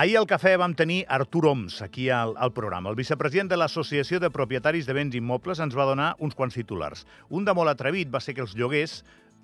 [0.00, 2.88] Ahir al cafè vam tenir Artur Oms aquí al, al programa.
[2.88, 7.02] El vicepresident de l'Associació de Propietaris de Béns Immobles ens va donar uns quants titulars.
[7.28, 8.94] Un de molt atrevit va ser que els lloguers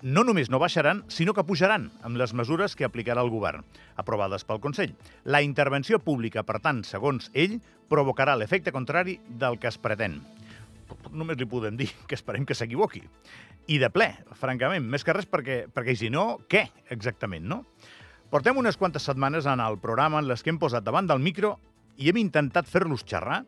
[0.01, 3.67] no només no baixaran, sinó que pujaran amb les mesures que aplicarà el govern,
[4.01, 4.95] aprovades pel Consell.
[5.29, 10.23] La intervenció pública, per tant, segons ell, provocarà l'efecte contrari del que es pretén.
[11.13, 13.03] Només li podem dir que esperem que s'equivoqui.
[13.69, 14.09] I de ple,
[14.41, 16.65] francament, més que res perquè, perquè si no, què
[16.97, 17.61] exactament, no?
[18.27, 21.53] Portem unes quantes setmanes en el programa en les que hem posat davant del micro
[21.95, 23.45] i hem intentat fer-los xerrar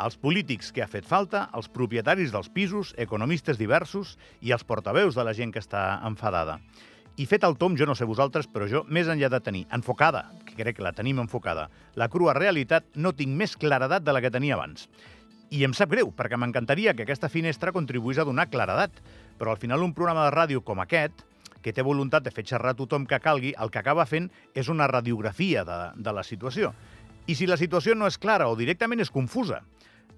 [0.00, 5.18] als polítics que ha fet falta, als propietaris dels pisos, economistes diversos i als portaveus
[5.18, 6.62] de la gent que està enfadada.
[7.20, 10.30] I fet el tom, jo no sé vosaltres, però jo, més enllà de tenir enfocada,
[10.48, 14.22] que crec que la tenim enfocada, la crua realitat, no tinc més claredat de la
[14.24, 14.88] que tenia abans.
[15.52, 18.96] I em sap greu, perquè m'encantaria que aquesta finestra contribuís a donar claredat,
[19.36, 21.20] però al final un programa de ràdio com aquest,
[21.62, 24.88] que té voluntat de fer xerrar tothom que calgui, el que acaba fent és una
[24.90, 26.72] radiografia de, de la situació.
[27.26, 29.62] I si la situació no és clara o directament és confusa,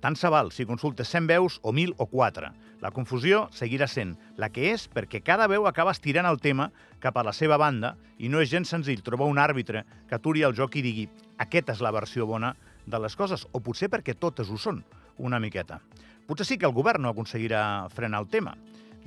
[0.01, 2.51] tant se val si consultes 100 veus o 1.000 o 4.
[2.85, 7.17] La confusió seguirà sent la que és perquè cada veu acaba estirant el tema cap
[7.17, 10.57] a la seva banda i no és gens senzill trobar un àrbitre que aturi el
[10.57, 11.09] joc i digui
[11.41, 12.55] aquesta és la versió bona
[12.87, 14.83] de les coses, o potser perquè totes ho són,
[15.19, 15.81] una miqueta.
[16.29, 18.55] Potser sí que el govern no aconseguirà frenar el tema,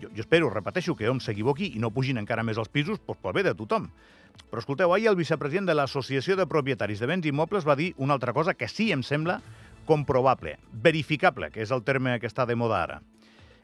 [0.01, 3.21] jo, jo espero, repeteixo, que hom s'equivoqui i no pugin encara més els pisos doncs,
[3.21, 3.89] pel bé de tothom.
[4.47, 8.13] Però escolteu, ahir el vicepresident de l'Associació de Propietaris de Béns Immobles va dir una
[8.13, 9.41] altra cosa que sí em sembla
[9.87, 13.01] comprovable, verificable, que és el terme que està de moda ara.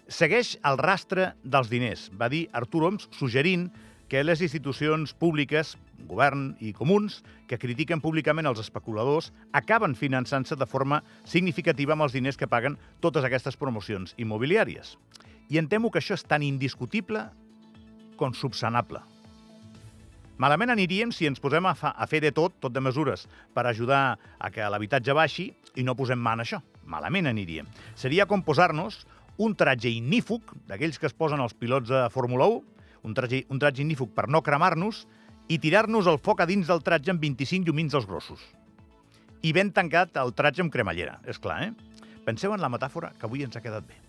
[0.08, 3.70] Segueix el rastre dels diners, va dir Artur Oms, suggerint
[4.12, 10.68] que les institucions públiques, govern i comuns, que critiquen públicament els especuladors, acaben finançant-se de
[10.70, 14.98] forma significativa amb els diners que paguen totes aquestes promocions immobiliàries.
[15.50, 17.26] I em temo que això és tan indiscutible
[18.20, 19.02] com subsanable.
[20.42, 23.68] Malament aniríem si ens posem a, fa, a fer de tot, tot de mesures, per
[23.70, 26.60] ajudar a que l'habitatge baixi i no posem mà en això.
[26.90, 27.70] Malament aniríem.
[27.96, 29.04] Seria com posar-nos
[29.38, 32.64] un tratge ignífug, d'aquells que es posen els pilots de Fórmula 1,
[33.04, 35.06] un tratge, un tratge ignífug per no cremar-nos,
[35.52, 38.42] i tirar-nos el foc a dins del tratge amb 25 llumins als grossos.
[39.44, 42.10] I ben tancat el tratge amb cremallera, és clar, eh?
[42.24, 44.00] Penseu en la metàfora que avui ens ha quedat bé.